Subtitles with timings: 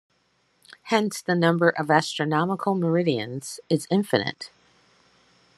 [0.85, 4.49] Hence, the number of astronomical meridians is infinite.